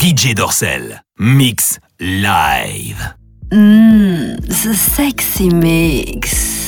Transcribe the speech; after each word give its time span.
DJ 0.00 0.34
Dorsel. 0.34 0.98
Mix 1.18 1.78
live. 1.98 3.16
The 3.50 4.74
sexy 4.74 5.50
mix. 5.50 6.59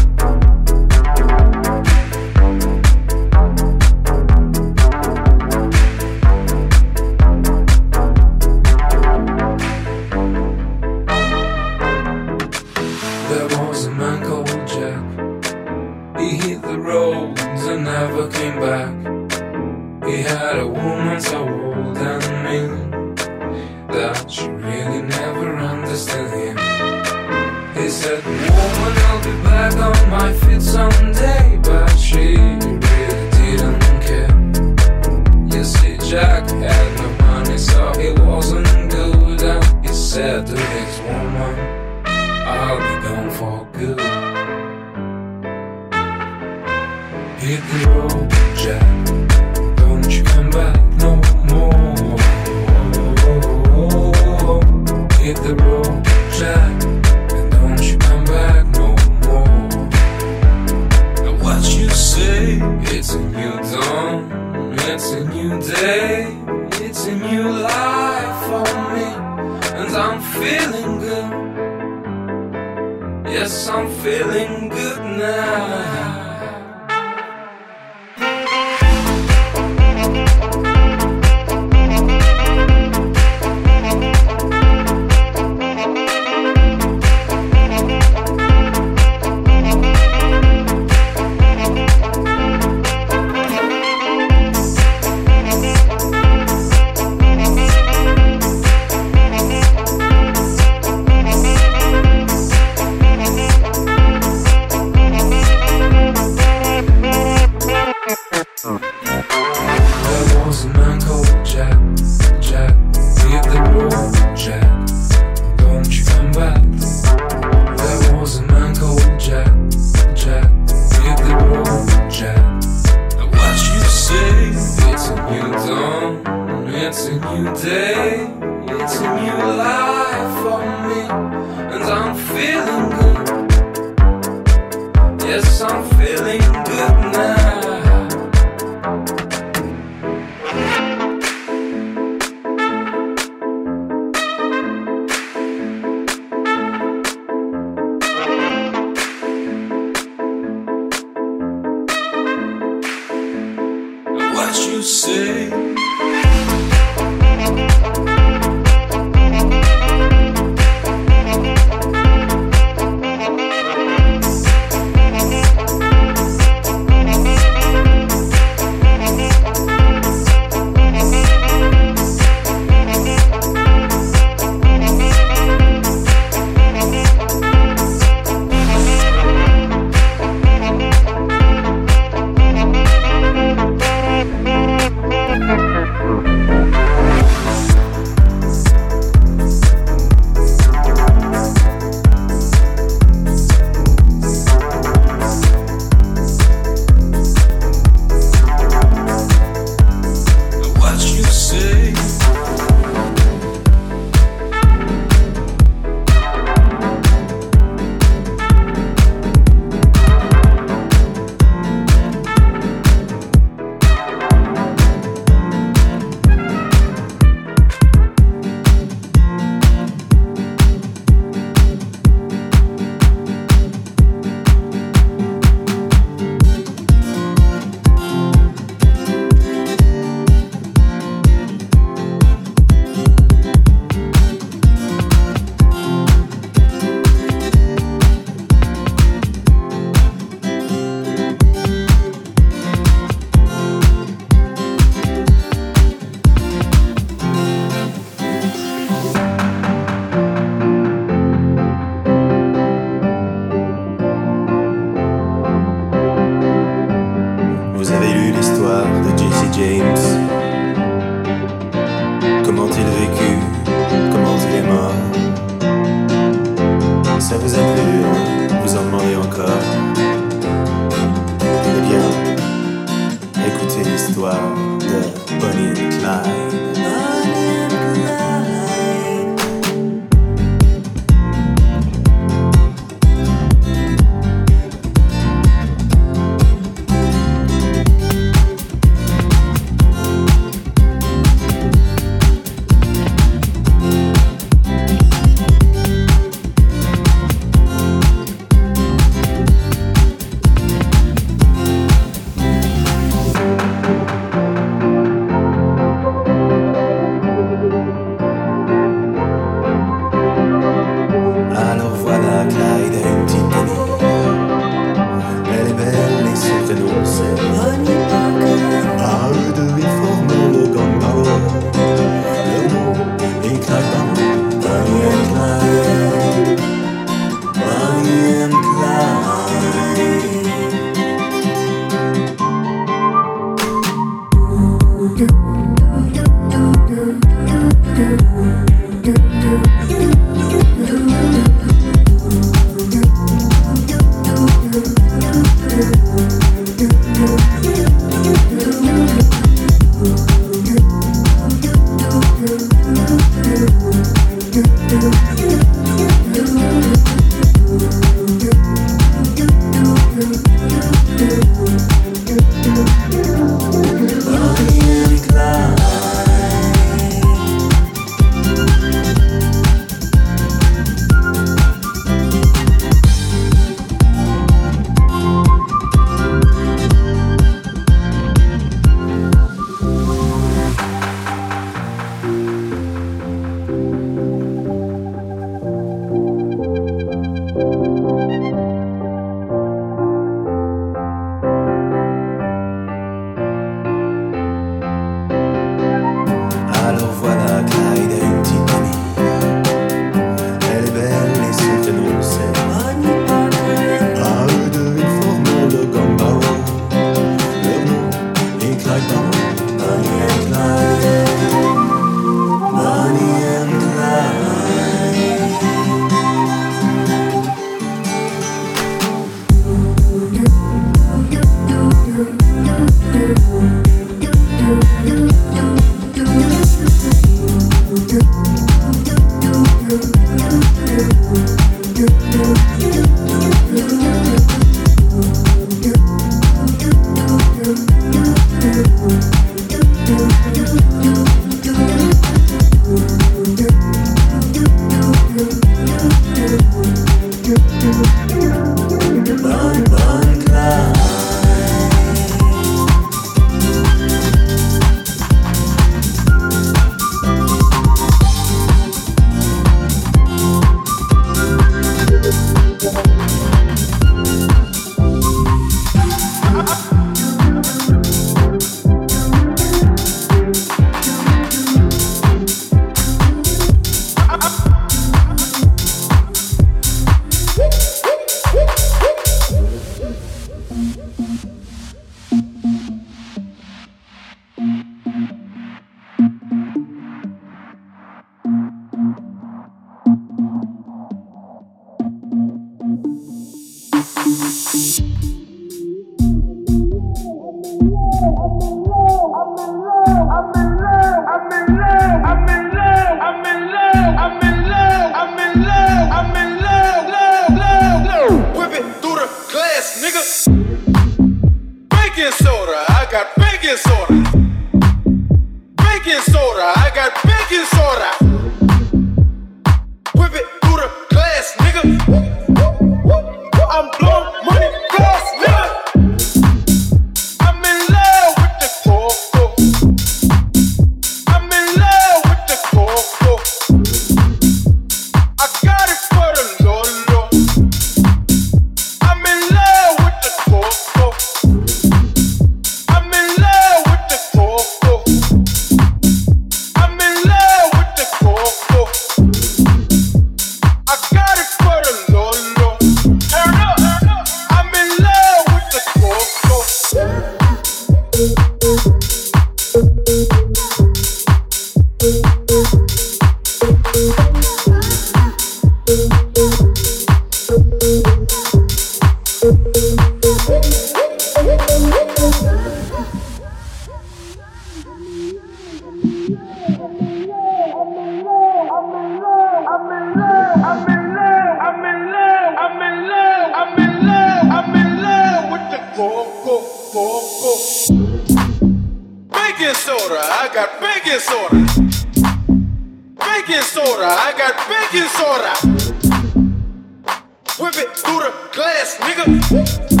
Woo! 599.51 600.00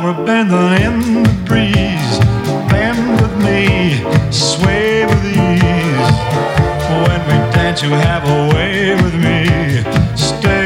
flower 0.00 0.24
bending 0.24 0.72
in 0.84 1.22
the 1.22 1.28
breeze. 1.44 2.18
Bend 2.70 3.20
with 3.20 3.36
me, 3.44 4.02
sway 4.30 5.04
with 5.06 5.24
ease. 5.24 6.10
When 7.04 7.20
we 7.28 7.36
dance, 7.52 7.82
you 7.82 7.90
have 7.90 8.24
a 8.24 8.54
way 8.54 8.94
with 8.94 9.14
me. 9.14 9.38
Stay 10.16 10.59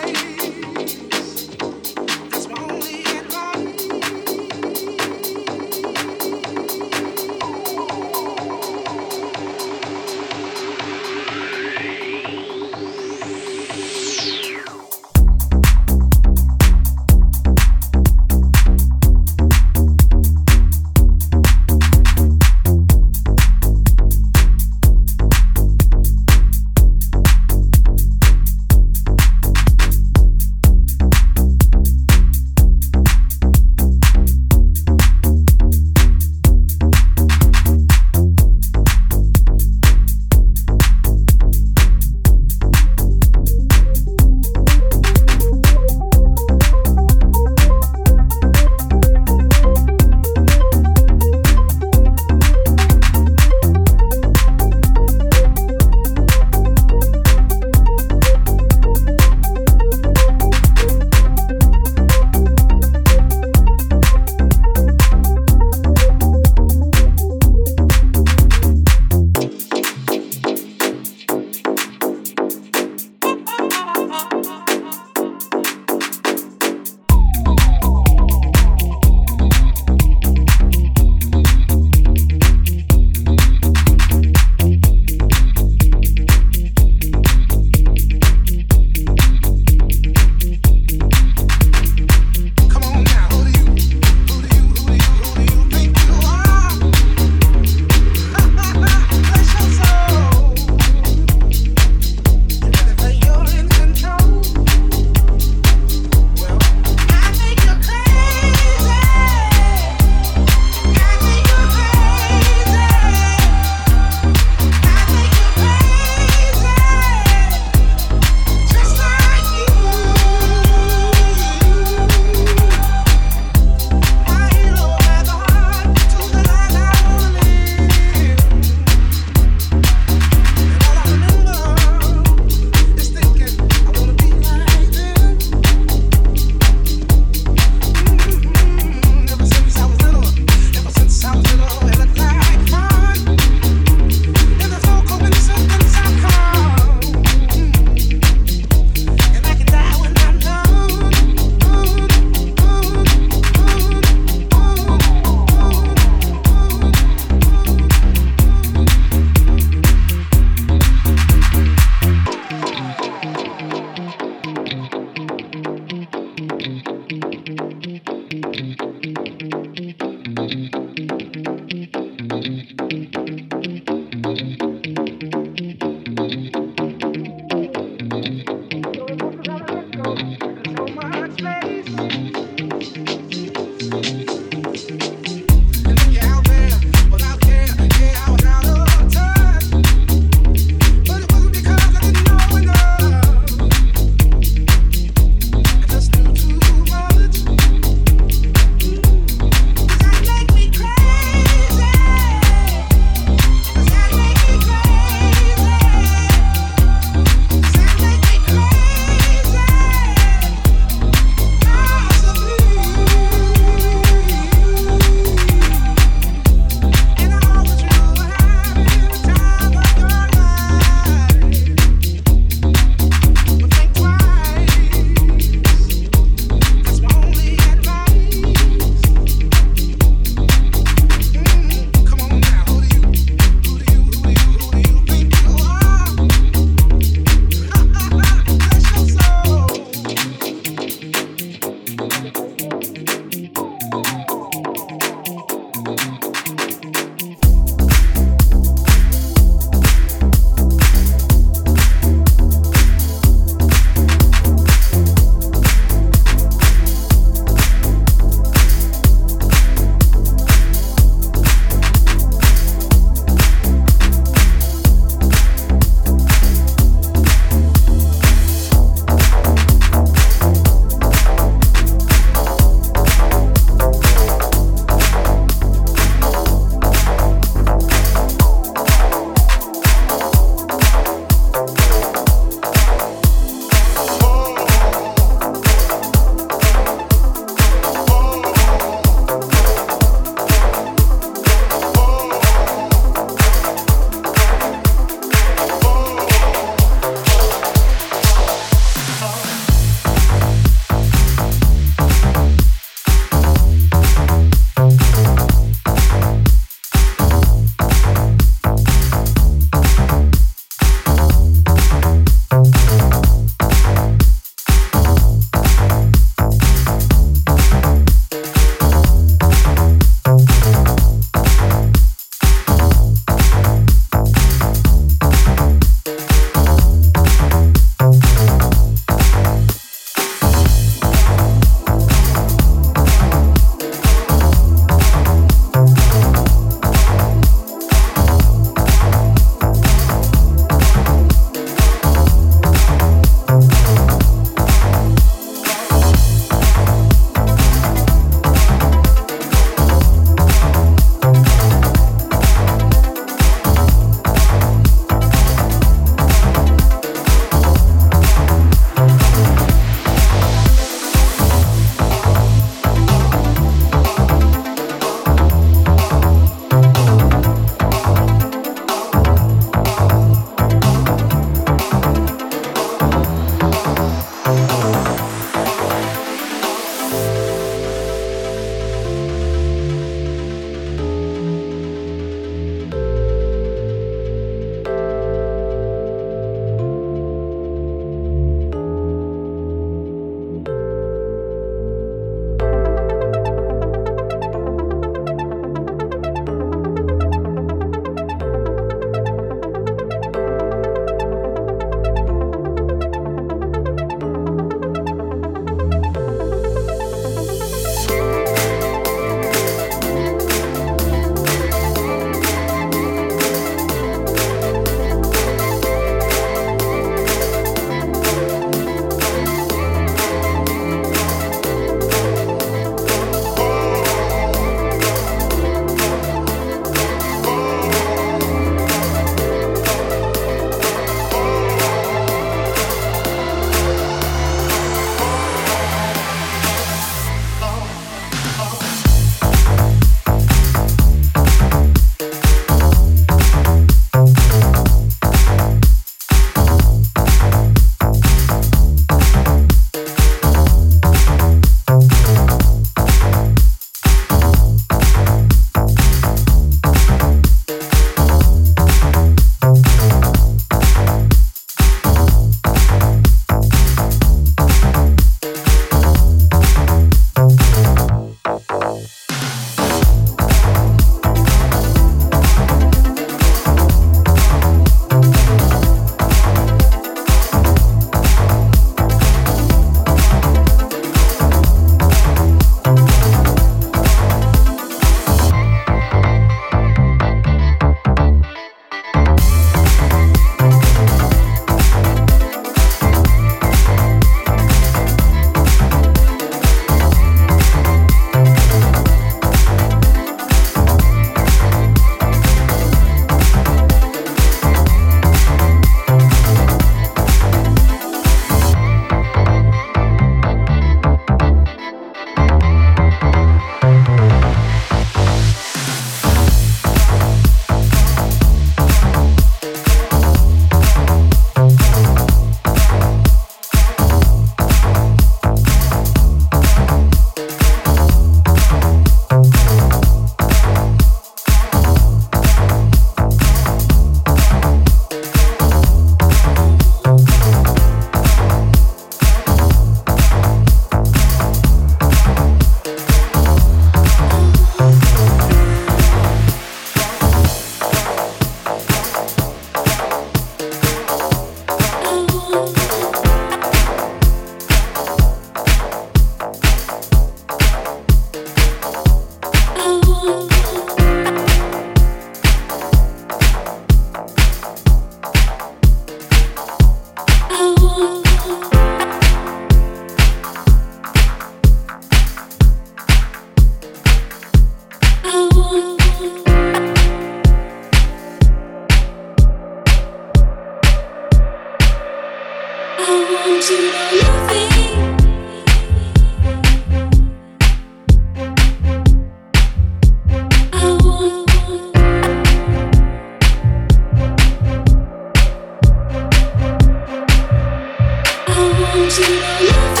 I 599.13 599.91
want 599.91 600.00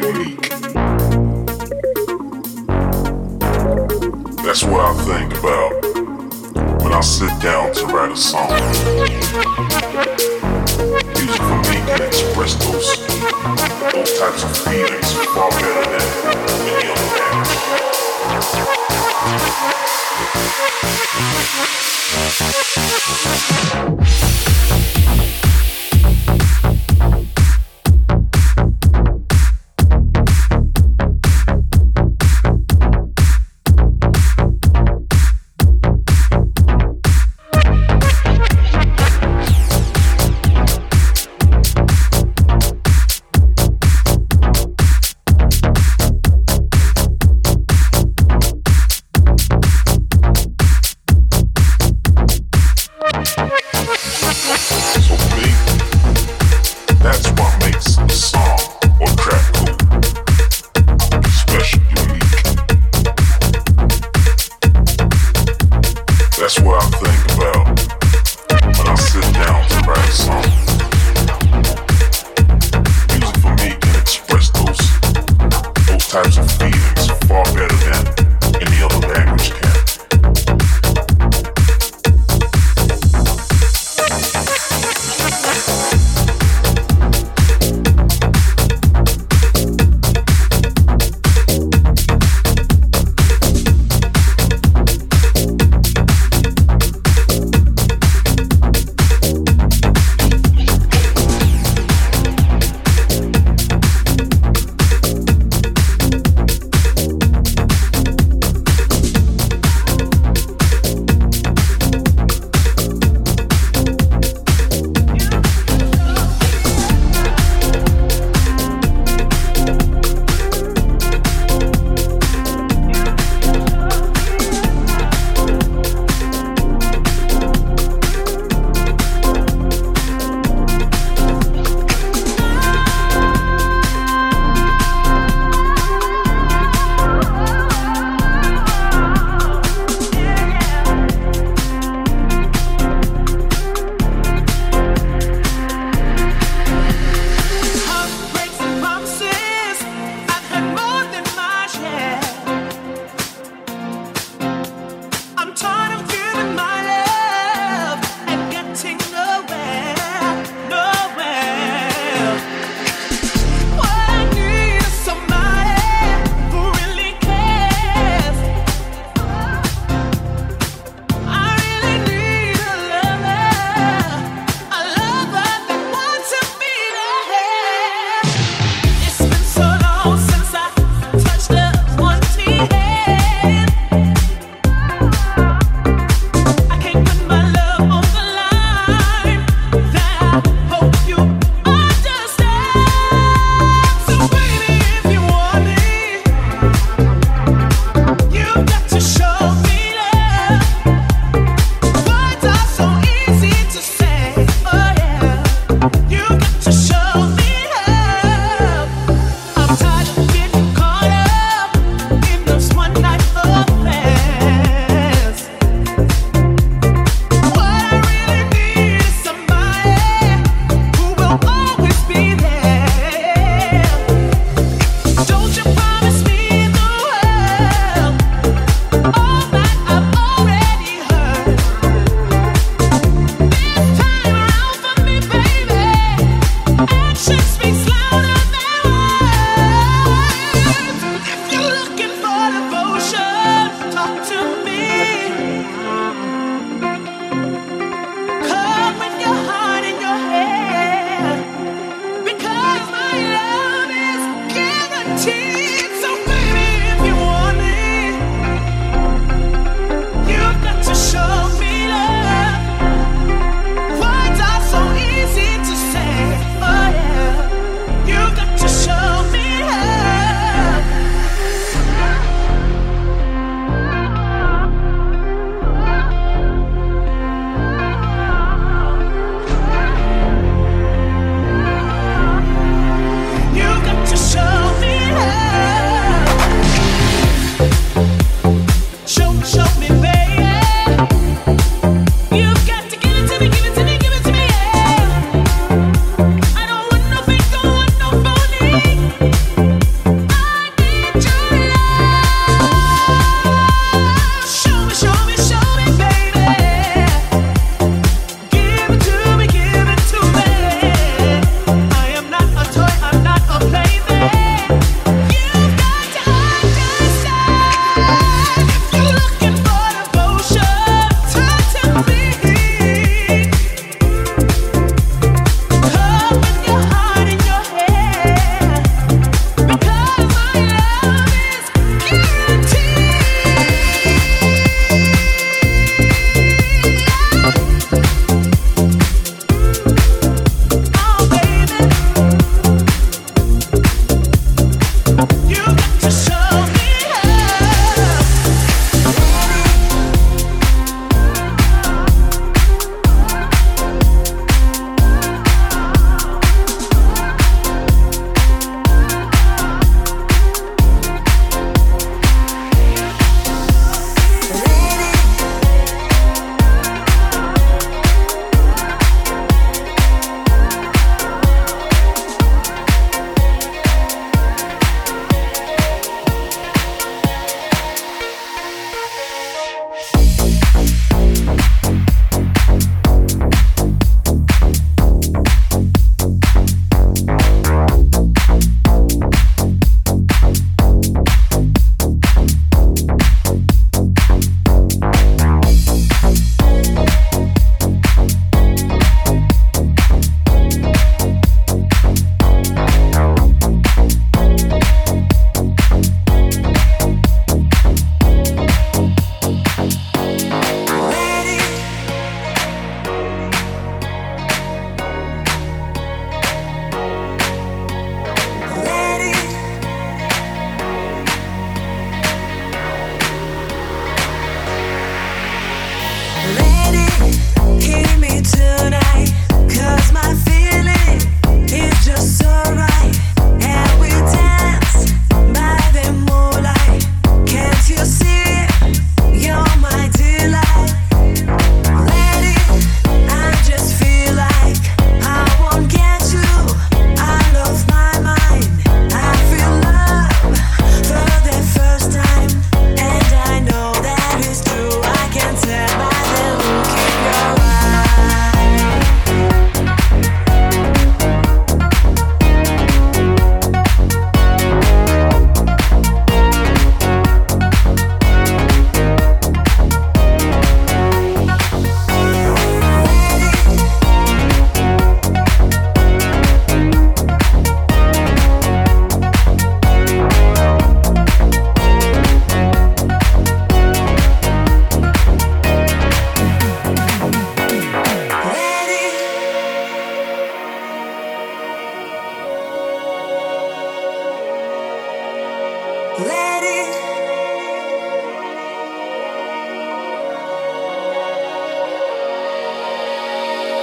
unique. 0.00 0.48
That's 4.42 4.64
what 4.64 4.80
I 4.80 4.94
think 5.04 5.34
about 5.38 5.72
when 6.82 6.92
I 6.92 7.00
sit 7.00 7.30
down 7.40 7.72
to 7.74 7.86
write 7.86 8.12
a 8.12 8.16
song. 8.16 8.48
Music 11.14 11.42
for 11.42 11.58
me 11.68 11.76
can 11.86 12.02
express 12.02 12.54
those, 12.64 12.88
those 13.92 14.12
types 14.18 14.42
of 14.44 14.56
feelings 14.64 15.12
far 15.34 15.50
better 15.50 15.84
than 15.90 16.68
any 16.68 16.88
other. 16.90 17.08